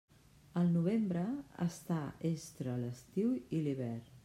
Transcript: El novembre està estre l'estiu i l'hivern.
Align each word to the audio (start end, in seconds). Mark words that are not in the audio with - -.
El 0.61 0.71
novembre 0.77 1.25
està 1.67 1.99
estre 2.31 2.75
l'estiu 2.85 3.33
i 3.59 3.63
l'hivern. 3.67 4.13